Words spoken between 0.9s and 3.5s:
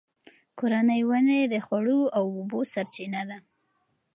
ونې د خواړو او اوبو سرچینه ده.